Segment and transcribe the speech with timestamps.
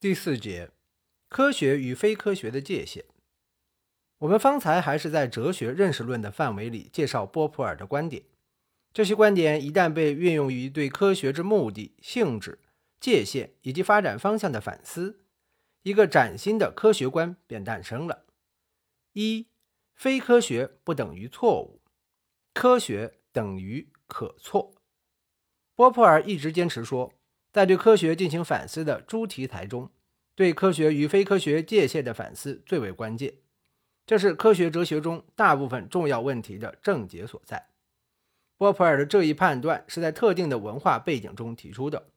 [0.00, 0.70] 第四节，
[1.28, 3.04] 科学与非科学的界限。
[4.20, 8.22] 我们方才还是在哲学认识论的范围里介绍波普尔的观点。
[8.94, 12.60] 这些观点一旦被运用于对科学之目的、性质、
[12.98, 15.20] 界限以及发展方向的反思，
[15.82, 18.24] 一个崭新的科学观便诞生了：
[19.12, 19.48] 一、
[19.94, 21.82] 非科学不等于错误，
[22.54, 24.72] 科学等于可错。
[25.74, 27.12] 波普尔一直坚持说。
[27.52, 29.90] 在对科学进行反思的诸题材中，
[30.34, 33.34] 对科学与非科学界限的反思最为关键。
[34.06, 37.68] 这是科学哲学中大部分重要问题的症结所在。
[38.56, 42.08] 波普尔的这一判断是在特定的文化背景中提出的。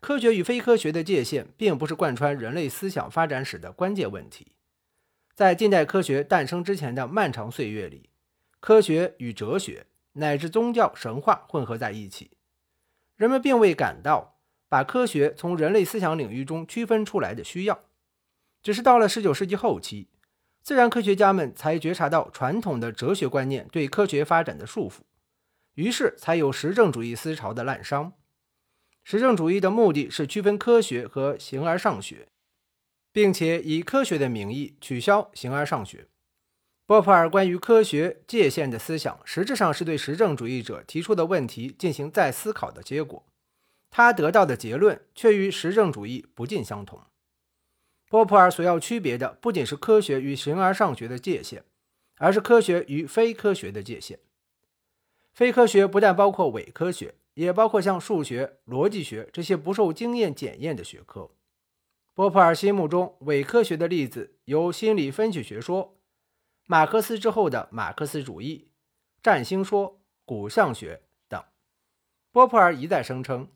[0.00, 4.52] 科学与非科学的界限并不是贯穿人类思想发展史的关键问题。
[5.34, 8.10] 在近代科学诞生之前的漫长岁月里，
[8.60, 12.32] 科学与哲学乃至宗教神话混合在一起，
[13.16, 14.40] 人们并未感到。
[14.72, 17.84] 把科学从人类思想领域中区分出来的需要，
[18.62, 20.08] 只是到了19世纪后期，
[20.62, 25.00] 自然科学家们才觉察到传统的哲学观念对科学发展的束缚，
[25.74, 28.12] 于是才有实证主义思潮的滥觞。
[29.04, 32.28] 实证主义的目的是区分科学和形而上学，
[33.12, 36.06] 并且以科学的名义取消形而上学。
[36.86, 43.22] 波普尔关于科学界限的思想，实质上是对实证主义者提出的问题进行再思考的结果。
[43.94, 47.02] 他得到的结论却与实证主义不尽相同。
[48.08, 51.62] 波普尔所要区别的不仅是科学与形而上学的界限，
[52.16, 54.18] 而是科学与非科学的界限。
[55.34, 61.30] 非科学不但包括伪科学，也包括像数学、逻辑学这些不受经验检验的学科。
[62.14, 65.96] 波普尔心目中伪科学的例子有心理分析学说、
[66.66, 68.68] 马克思之后的马克思主义、
[69.22, 71.42] 占星说、骨相学等。
[72.30, 73.48] 波普尔一再声称。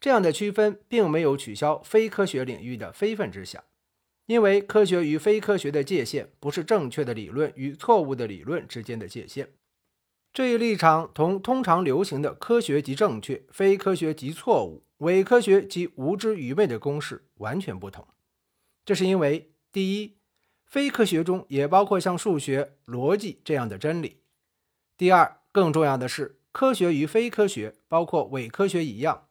[0.00, 3.62] 这样的区分并没有取消非科学领域的非分之想，
[4.24, 9.50] 因为科学与非科学的界限不是正确的理论与错误的理论之间的界限。
[10.32, 18.06] 这一立场同通常流行的“科学即正确，非科学即错误，伪科学即无知愚昧”的公式完全不同。
[18.84, 20.16] 这是因为，第一，
[20.64, 24.22] 非科学中也包括像数学、逻辑这样的真理；
[24.96, 29.26] 第二，更重要的是，科学与非科学，包括伪科学一样。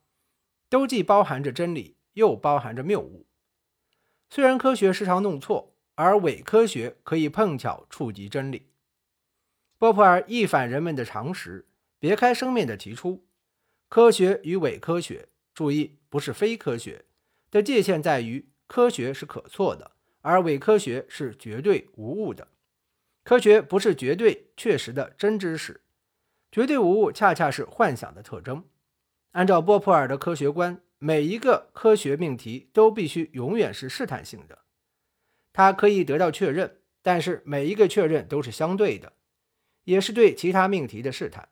[0.70, 3.26] 都既包含着真理，又包含着谬误。
[4.30, 8.68] 虽然科学时常弄错，而伪科学可以碰巧触及真理。
[9.78, 11.68] 波普尔一反人们的常识，
[12.00, 13.26] 别开生面地提出，
[13.88, 17.06] 科学与伪科学（注意，不是非科学）
[17.50, 19.92] 的界限在于，科学是可错的，
[20.22, 22.48] 而伪科学是绝对无误的。
[23.24, 25.82] 科学不是绝对确实的真知识，
[26.52, 28.64] 绝对无误恰恰是幻想的特征。
[29.32, 34.60] 按照波普尔的科学观，每一个科学命题都必须永远是试探性的，
[35.54, 39.14] 它可以得到确认，但是每一个确认都是相对的，
[39.84, 41.50] 也是对其他命题的试探。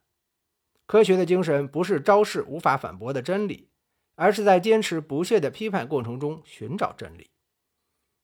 [0.88, 3.70] 科学的精神不是昭示无法反驳的真理，
[4.16, 7.30] 而是在坚持不懈的批判过程中寻找真理。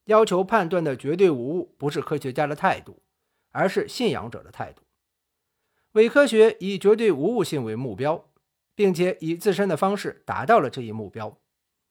[0.06, 3.04] 要求判断的绝对无误，不是科学家的态度，
[3.52, 4.82] 而是信仰者的态度。
[5.92, 8.30] 伪科学以绝对无误性为目标。
[8.76, 11.40] 并且以自身的方式达到了这一目标，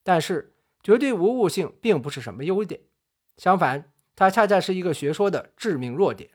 [0.03, 2.81] 但是绝对无误性并不是什么优点，
[3.37, 6.31] 相反，它恰恰是一个学说的致命弱点。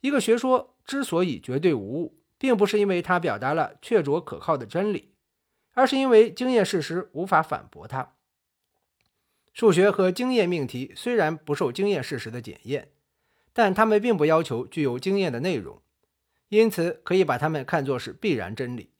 [0.00, 5.12] 一个学说之所以绝对无误，并不是因为它表达了确凿可靠的真理，
[5.74, 8.14] 而是因为经验事实无法反驳它。
[9.52, 12.90] 数学和经验命题虽然不受经验事实的检验，
[13.52, 15.82] 但它们并不要求具有经验的内容，
[16.48, 18.90] 因此可以把它们看作是必然真理。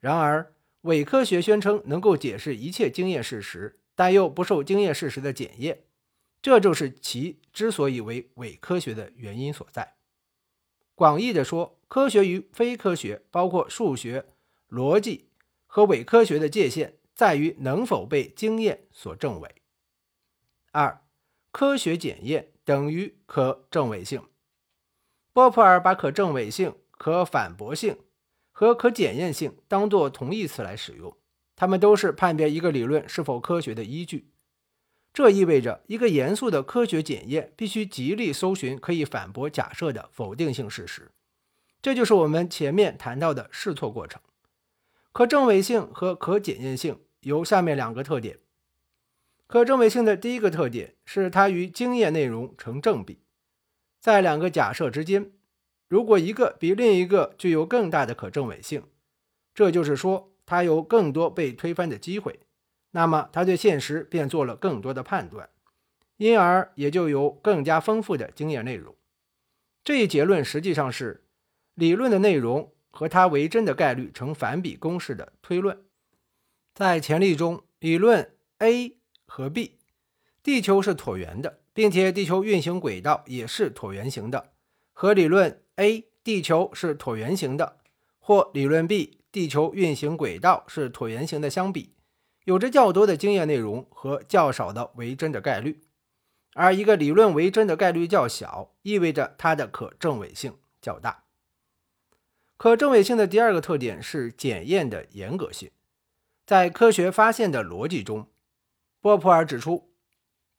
[0.00, 5.84] 然而，伪科学宣称能够解释一切经验事实，但又不受经验事实的检验，
[6.40, 9.96] 这就是其之所以为伪科学的原因所在。
[10.94, 14.26] 广义的说，科学与非科学，包括数学、
[14.70, 15.28] 逻辑
[15.66, 19.54] 和伪科学的界限，在于能否被经验所证伪。
[20.72, 21.02] 二、
[21.52, 24.22] 科学检验等于可证伪性。
[25.32, 27.98] 波普尔把可证伪性、可反驳性。
[28.60, 31.16] 和可检验性当作同义词来使用，
[31.56, 34.28] 它们都是判别一个理论是否科学的依据。
[35.14, 41.10] 这意味着，一个严肃的科学检验必须极力搜寻可以反驳假设的否定性事实。
[41.80, 44.20] 这就是我们前面谈到的试错过程。
[45.10, 48.40] 可证伪性和可检验性有下面两个特点。
[49.46, 53.20] 可证伪性的第一个特点是它与经验内容成正比，
[53.98, 55.32] 在两个假设之间。
[55.90, 58.84] 如果一个比另一个具有更大的可证伪性，
[59.52, 62.38] 这就是说它有更多被推翻的机会，
[62.92, 65.50] 那么他对现实便做了更多的判断，
[66.16, 68.94] 因而也就有更加丰富的经验内容。
[69.82, 71.24] 这一结论实际上是
[71.74, 75.76] 理论的内容和它为真的概率成反比公式的推论。
[76.72, 78.96] 在前例中，理论 A
[79.26, 79.78] 和 B，
[80.40, 84.52] 地球是椭圆的，并且地球运行轨道也是椭圆形的，
[84.92, 87.78] 和理论 A 地球是椭圆形的，
[88.18, 91.94] 或理论 B 地球运行轨道是椭圆形的相比，
[92.44, 95.80] 有着较多的经验内容和较少的为真的概率。
[96.52, 101.24] 而一个理论为真的概率较小，意味着它的可证伪性较大。
[102.58, 105.70] 可证伪性的第二个特点是检验的严格性。
[106.44, 108.28] 在科学发现的逻辑中，
[109.00, 109.94] 波普尔指出，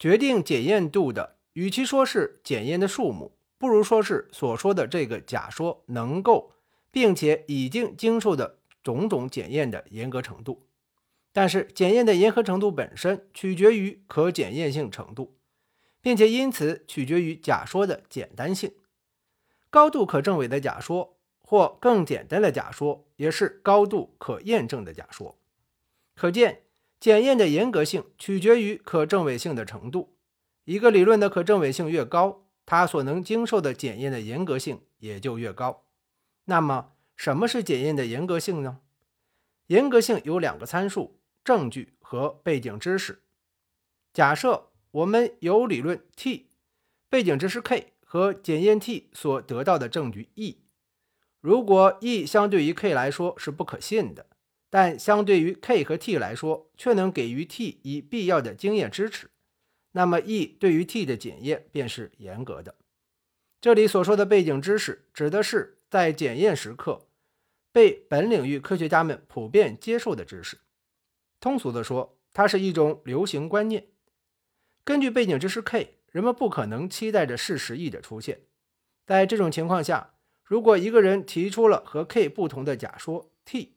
[0.00, 6.50] 决定检验度的，与其说是检验的数目，不如说是所说的这个假说能够
[6.90, 10.66] 并且已经经受的种种检验的严格程度。
[11.32, 15.36] 但是，检验的严格程度本身取决于可检验性程度。
[16.00, 18.74] 并且因此取决于假说的简单性。
[19.70, 25.38] 高度可证伪的假说，或更简单的假说，也是高度可验证的假说。
[26.16, 26.62] 可见，
[26.98, 30.16] 检验的严格性取决于可证伪性的程度。
[30.64, 32.41] 一个理论的可证伪性越高，
[32.72, 35.84] 它所能经受的检验的严格性也就越高。
[36.46, 38.80] 那么，什么是检验的严格性呢？
[39.66, 43.20] 严格性有两个参数：证据和背景知识。
[44.14, 44.70] 假设。
[44.92, 46.48] 我们有理论 T，
[47.08, 50.58] 背景知识 K 和检验 T 所得到的证据 E。
[51.40, 54.26] 如果 E 相对于 K 来说是不可信的，
[54.68, 59.30] 但相对于 K 和 T 来说却能给予 T 以必要的经验支持，
[59.92, 62.74] 那么 E 对于 T 的检验便是严格的。
[63.60, 67.06] 这里所说的背景知识，指的是在检验时刻
[67.70, 70.58] 被本领域科学家们普遍接受的知识。
[71.38, 73.86] 通俗地说，它是一种流行观念。
[74.84, 78.40] 根据背景知识 K，人们不可能期待着事实 E 的出现。
[79.06, 83.76] 在这种情况下，如果一个人提出了和 K 不同的假说 T，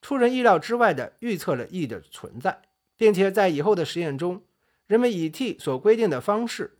[0.00, 2.62] 出人意料之外地预测了 E 的存在，
[2.96, 4.44] 并且在以后的实验中，
[4.92, 6.76] 人们以 T 所规定的方式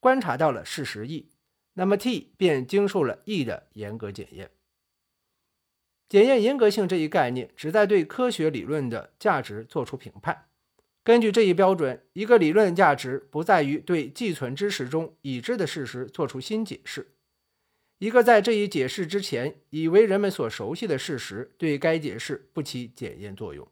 [0.00, 1.30] 观察到了事实 E，
[1.74, 4.50] 那么 T 便经受了 E 的严格检验。
[6.08, 10.48] 检验严格性这一概念，旨在对科学理论的价值作出评判。
[11.04, 17.14] 根据这一标准，一个理论的价值不在于对既存知识中已知的事实做出新解释，
[17.98, 23.68] 一个在这一解释之前已为人们所熟悉的事实对该解释不起检验作用。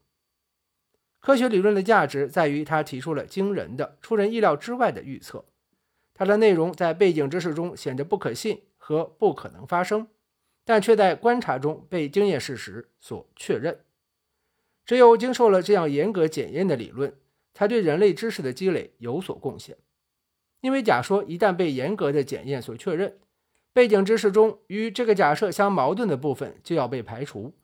[1.21, 5.45] 科学理论的价值在于它提出了惊人的、出人意料之外的预测，
[6.15, 10.09] 它的内容在背景知识中显得不可信和不可能发生，
[10.65, 13.81] 但却在观察中被经验事实所确认。
[14.87, 17.15] 只有经受了这样严格检验的理论，
[17.53, 19.77] 才对人类知识的积累有所贡献。
[20.63, 23.19] 因为假说一旦被严格的检验所确认，
[23.73, 27.55] 背景知识中与这个假设相矛盾的部分就要被排除，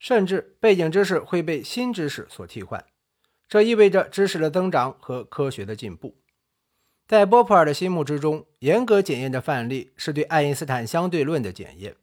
[0.00, 2.84] 甚至背景知识会被新知识所替换。
[3.46, 6.16] 这意味着知识的增长和科学的进步。
[7.06, 11.96] 在波普尔的心目之中，严格检验的范例是对爱因斯坦相对论的检验。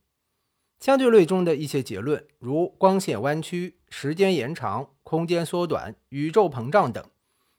[0.79, 7.03] 相对论中的一些结论，如光线弯曲、时间延长、空间缩短、宇宙膨胀等，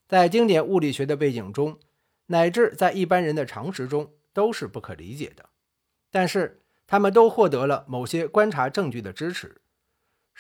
[0.07, 1.79] 在经典物理学的背景中，
[2.27, 5.49] 乃至在一般人的常识中，都是不可理解的。
[6.11, 9.61] 但是，他们都获得了某些观察证据的支持，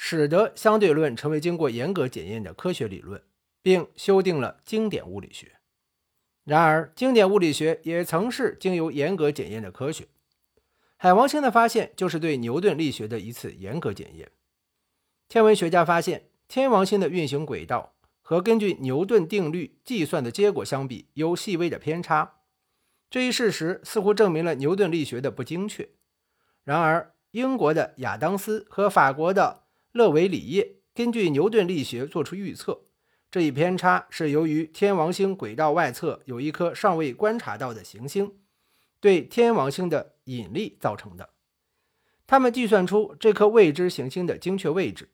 [0.01, 3.21] 使得相对论成为经过严格检验的科学理论，
[3.61, 5.57] 并修订了经典物理学。
[6.45, 10.07] 然而，经典物理学也曾是经由严格检验的科学。
[10.97, 14.31] 海王星的发现就是对牛顿力学的一次严格检验。
[15.27, 22.37] 天文学家发现，天王星的运行轨道和根据牛顿定律计算的结果相比有细微的偏差。
[23.11, 25.89] 这一事实似乎证明了牛顿力学的不精确。
[26.63, 29.65] 然而，英国的亚当斯和法国的
[29.99, 32.83] 勒维里耶根据牛顿力学做出预测，
[33.33, 38.39] 这一偏差是由于天王星轨道外侧有一颗尚未观察到的行星。
[39.01, 41.31] 对天王星的引力造成的。
[42.29, 45.11] 他们计算出这颗未知行星的精确位置。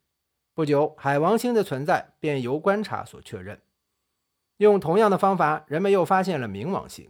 [0.53, 3.63] 不久，海王星的存在便由观察所确认。
[4.59, 7.09] 用同样的方法，人们又发现了冥王星。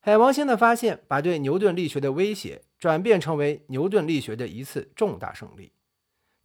[0.00, 5.72] 海王星的发现把对牛顿力学的威胁转变成为牛顿力学的一次重大胜利。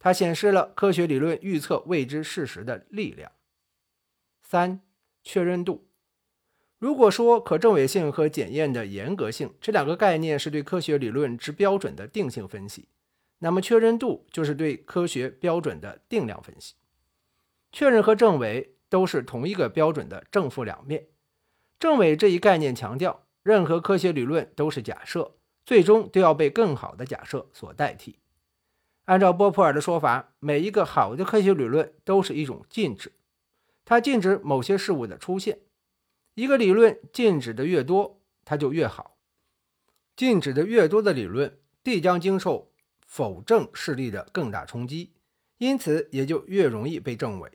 [0.02, 3.30] 它显示了科学理论预测未知事实的力量。
[4.42, 4.80] 三、
[5.22, 5.86] 确认度。
[6.80, 12.88] 如果说可证伪性和检验的严格性这两个概念是对科学理论之标准的定性分析，
[13.38, 16.74] 那么确认度就是对科学标准的定量分析。
[17.70, 21.06] 确认和证伪都是同一个标准的正负两面。
[21.78, 28.18] 证伪这一概念强调，任何科学理论都是假设，最终都要被更好的假设所代替。
[29.06, 33.12] 按照波普尔的说法，每一个好的科学理论都是一种禁止，
[33.84, 35.58] 它禁止某些事物的出现。
[36.34, 39.16] 一个理论禁止的越多，它就越好。
[40.14, 42.70] 禁止的越多的理论，必将经受
[43.06, 45.12] 否证势力的更大冲击，
[45.58, 47.50] 因此也就越容易被证伪。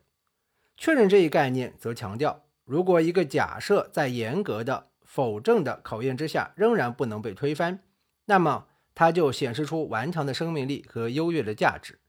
[0.76, 7.80] 确认这一概念则强调，如果一个假设在严格的否证的考验之下仍然不能被推翻，
[8.26, 8.68] 那么
[9.00, 12.00] 它就显示出顽强的生命力和优越的价值。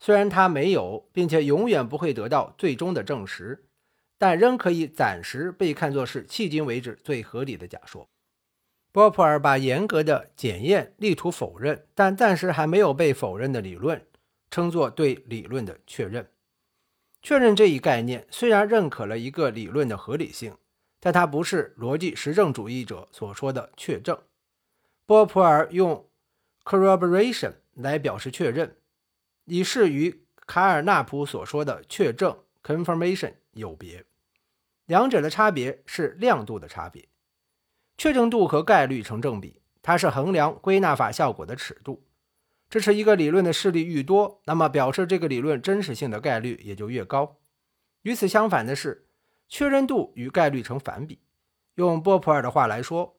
[0.00, 3.64] 虽然它没有，并且永远不会得到最终的证实，
[4.18, 8.08] 但仍可以暂时被看作是迄今为止最合理的假说。
[8.90, 14.04] 波普尔把严格的检验力图否认，但暂时还没有被否认的理论，
[14.50, 16.28] 称作对理论的确认。
[17.22, 20.56] 确认这一概念虽然认可了一个理论的合理性，
[20.98, 24.18] 但它不是逻辑实证主义者所说的确证。
[25.06, 26.04] 波普尔用
[26.66, 28.76] corroboration 来表示确认，
[29.44, 34.04] 以示与卡尔纳普所说的确证 confirmation 有别。
[34.86, 37.08] 两者的差别是亮度的差别。
[37.96, 42.04] 确证度和概率成正比，它是衡量归纳法效果的尺度。
[42.68, 47.38] 支持一个理论的事例愈多，那么表示这个理论真实性的概率也就越高。
[48.02, 49.06] 与此相反的是，
[49.48, 51.20] 确认度与概率成反比。
[51.76, 53.16] 用波普尔的话来说，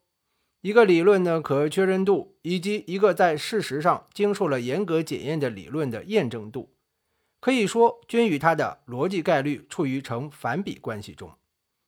[0.61, 6.73] 一个理论的可确认度以及一个在事实上经受了严格检验的理论的验证度，
[7.39, 11.31] 可以说均与它的逻辑概率处于成反比关系中，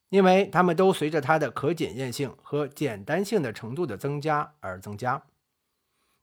[0.09, 5.23] 因为它们都随着它的可检验性和简单性的程度的增加而增加。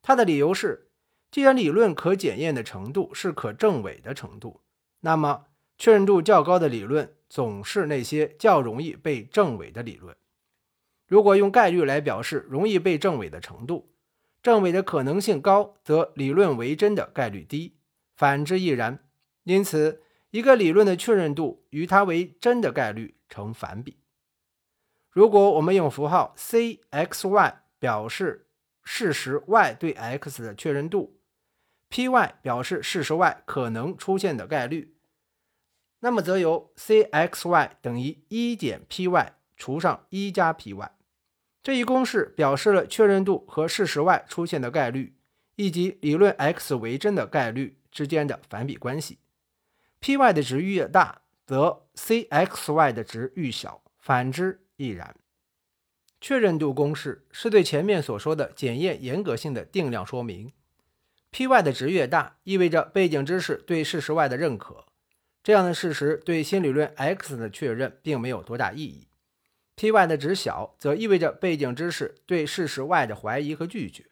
[0.02, 0.84] 它的理由是。
[1.28, 4.62] 既然理论可检验的程度是可证伪的程度，
[5.00, 10.16] 那么确认度较高的理论总是那些较容易被证伪的理论。
[11.06, 13.92] 如果用概率来表示容易被证伪的程度，
[14.42, 17.74] 证伪的可能性高，则理论为真的概率低；
[18.16, 18.98] 反之亦然。
[19.44, 23.98] 因此，一个理论的确认度与它为真的概率成反比。
[25.10, 28.48] 如果我们用符号 c x y 表示
[28.82, 31.20] 事实 y 对 x 的确认度
[31.88, 34.96] ，Py 表示事实 y 可能出现的概率，
[36.00, 40.90] 那么则由 cxy 等于一减 Py 除上一加 Py。
[41.66, 45.16] 这一公式表示了确认度和事实外出现的概率，
[45.56, 49.18] 以及理论 x 为真的概率之间的反比关系。
[50.00, 55.16] Py 的值越大，则 cxy 的值愈小，反之亦然。
[56.20, 60.52] 确认度公式是对前面所说的检验严格性的定量说明。
[61.32, 64.84] Py 的值越大，意味着背景知识对事实外的认可。
[65.42, 69.08] 这样的事实对新理论 x 的确认并没有多大意义。
[69.76, 74.06] Py 的值小，则意味着背景知识对事实 y 的怀疑和拒绝。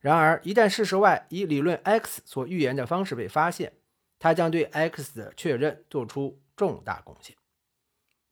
[0.00, 3.74] 然而，一旦事实 y 以理论 x 所预言的方式被发现，
[4.18, 7.36] 它将对 x 的确认做出重大贡献。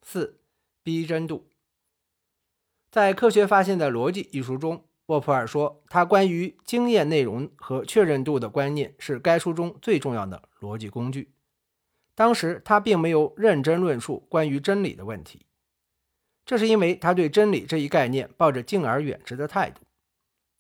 [0.03, 0.41] 四、
[0.83, 1.49] 逼真度。
[2.91, 4.85] 在《科学发现的逻辑》一书中。
[5.07, 11.33] 沃普尔说，他关于经验内容和确认度的观念是该书中最重要的逻辑工具。
[12.15, 15.47] 当时他并没有认真论述关于真理的问题，
[16.49, 19.83] 这是因为他对真理这一概念抱着敬而远之的态度。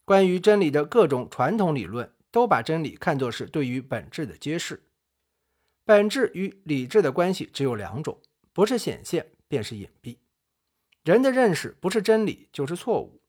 [0.04, 4.82] 关于真理的各种传统理论都把真理看作是对于本质的揭示。
[5.86, 8.20] 本质与理智的关系只有两种，
[8.52, 10.18] 不是显现便是隐蔽。
[11.04, 13.22] 人的认识不是真理就是错误。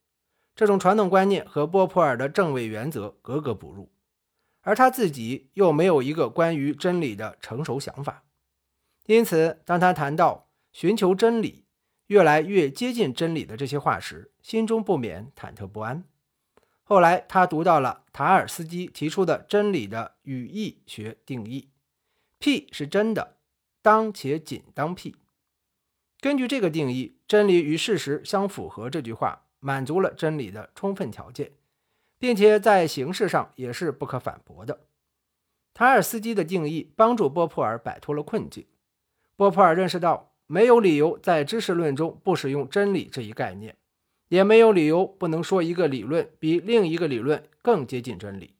[0.53, 3.89] 这种传统观念和波普尔的正伪原则格格不入，
[4.59, 8.25] 而他自己又没有一个关于真理的成熟想法。
[9.05, 11.63] 因此，当他谈到寻求真理、
[12.09, 16.03] 越来越接近真理的这些话时，心中不免忐忑不安。
[16.83, 21.69] 后来，他读到了塔尔斯基提出的真理的语义学定义
[22.37, 23.37] ：“P 是真的，
[23.81, 25.15] 当且仅当 P。”
[26.21, 28.89] 根据这个定义，真理与事实相符合。
[28.89, 29.45] 这句话。
[29.61, 31.51] 满足了真理的充分条件，
[32.17, 34.85] 并且在形式上也是不可反驳的。
[35.73, 38.65] 塔尔斯基的定义帮助波普尔摆脱了困境。
[39.35, 43.77] 波普尔认识到，没有理由在知识论中不使用真理这一概念，
[44.29, 48.56] 也没有理由不能说一个理论比另一个理论更接近真理。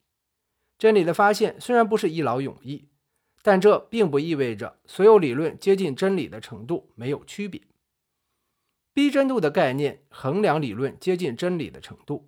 [0.78, 2.86] 真理的发现虽然不是一劳永逸，
[3.42, 7.60] 但这并不意味着所有理论接近真理的程度没有区别。
[8.94, 12.28] 逼真度的概念衡量理论接近真理的程度，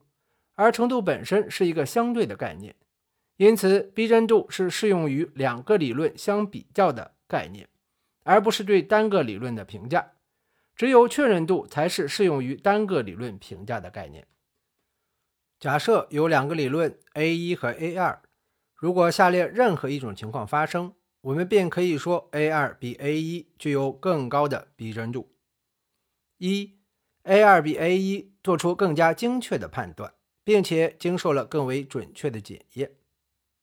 [0.56, 2.76] 而程度本身是一个相对的概念，
[3.38, 7.70] 因此逼真度是适用于两个理论相比较的概念，
[8.24, 10.14] 而不是对单个理论的评价。
[10.76, 14.26] 只有确认度才是适用于单个理论评价的概念。
[15.60, 18.22] 假设有两个理论 A 一和 A 二，
[18.74, 25.36] 如果下列任何一种情况发生，我们便可以说 A 二比 A 一具有更高的逼真度。
[26.38, 26.80] 一
[27.24, 30.12] ，A 二比 A 一做出更加精确的判断，
[30.44, 32.96] 并且经受了更为准确的检验。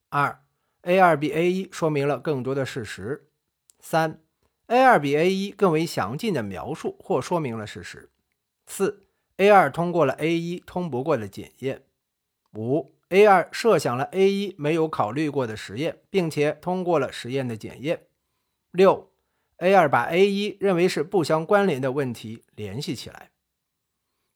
[0.07, 0.41] 二
[0.83, 3.27] ，A 二比 A 一说明了更多的事实。
[3.81, 4.21] 三。
[4.69, 8.11] A 二比 A 一更为详尽的描述或说明了事实。
[8.67, 9.07] 四
[9.37, 11.81] ，A 二通过了 A 一通不过的检验。
[12.53, 18.03] 五，A 二设想了 A 一没有考虑过的实验，并且通过了实验的检验。
[18.69, 19.09] 六
[19.57, 23.31] ，A 二把 A 一认为是不相关联的问题联系起来。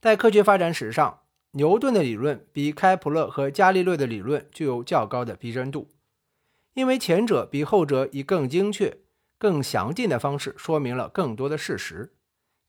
[0.02, 1.22] 在科学发展史上，
[1.52, 5.90] 牛顿的理论比开普勒和伽利略的理论具有较高的逼真度，
[6.74, 8.98] 因为前者比后者以更精确。
[9.44, 12.14] 更详尽的方式说明了更多的事实，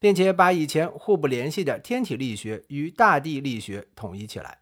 [0.01, 4.59] 并且把以前互不联系的天体力学与大地力学统一起来。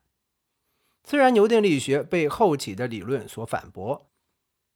[1.04, 4.10] 虽然牛顿力学被后起的理论所反驳，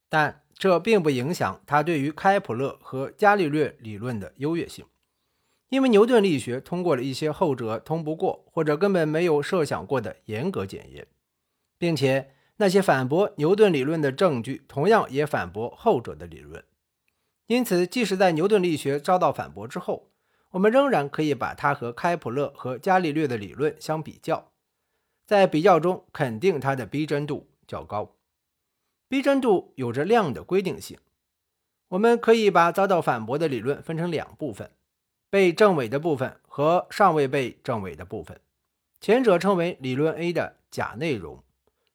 [0.09, 4.83] 但这并不影响他对于开普勒和伽利略理论的优越性，
[5.69, 11.05] 因为牛顿力学通过了一些后者通不过或者根本没有设想过的严格检验，
[11.77, 16.65] 并且那些反驳牛顿理论的证据同样也反驳后者的理论。
[17.47, 20.09] 因此，即使在牛顿力学遭到反驳之后，
[20.51, 24.51] 我们仍然可以把它和开普勒和伽利略的理论相比较，
[25.25, 28.15] 在比较中肯定它的逼真度较高。
[29.07, 30.97] 逼真度有着量的规定性。
[31.87, 34.71] 我们可以把遭到反驳的理论分成两部分：
[35.29, 38.41] 被证伪的部分和尚未被证伪的部分。
[38.99, 41.41] 前者称为理论 A 的假内容，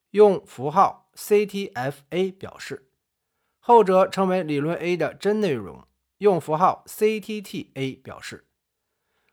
[0.09, 2.89] 用符号 CTFA 表示。
[3.65, 8.45] 后者称为理论 A 的真内容，用符号 CTTA 表示。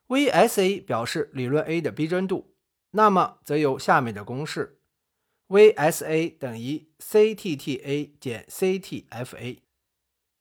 [0.06, 2.54] VSA 表示理论 A 的逼真度，
[2.92, 4.78] 那么则有下面的公式
[5.48, 9.58] ：VSA 等于 CTTA 减 CTFA，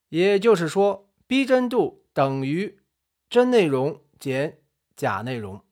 [0.09, 2.77] 也就是说，逼真度等于
[3.27, 4.59] 真内容减
[4.95, 5.63] 假内容。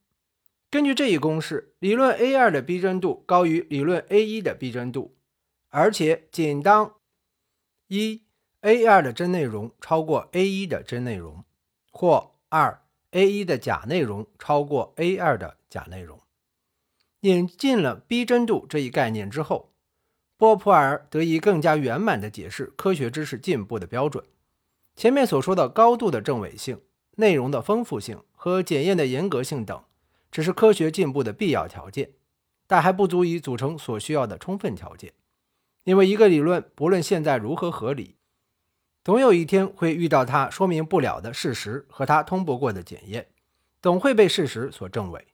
[0.72, 5.16] 根据这一公式，理论 A2 的逼真度高于理论 A1 的逼真度，
[5.70, 6.97] 而且仅当
[7.88, 8.22] 一
[8.62, 11.46] A 二的真内容超过 A 一的真内容，
[11.90, 16.20] 或二 A 一的假内容超过 A 二的假内容。
[17.22, 19.72] 引进了逼真度这一概念之后，
[20.36, 24.24] 波普尔得以更加圆满地解释科学知识进步的标准。
[24.96, 26.82] 前面所说的高度的正伪性、
[27.16, 29.84] 内容的丰富性和检验的严格性等，
[30.30, 32.12] 只是科学进步的必要条件，
[32.68, 35.14] 但还不足以组成所需要的充分条件。
[35.88, 38.18] 因为一个理论不论现在如何合理，
[39.06, 43.28] 总有一天会遇到它说明不了的事实和它通不过的检验，
[43.82, 45.26] 总会被事实所证伪。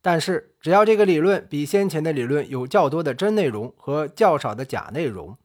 [0.00, 5.36] 但是，只要这个理论比先前的理论有较多的真内容和较少的假内容，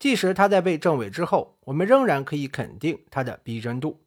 [0.00, 4.00] 即使它在被证伪之后，我们仍然可以肯定它的逼真度，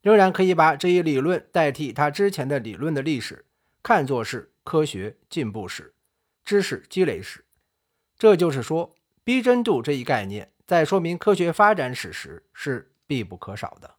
[0.00, 3.44] 仍然可以把这一理论代替它之前的理论的历史
[3.82, 5.92] 看作是科学进步史、
[6.42, 7.44] 知识积累史。
[8.16, 8.94] 这就是说。
[9.30, 13.94] 逼真度这一概念，在说明科学发展史时是必不可少的。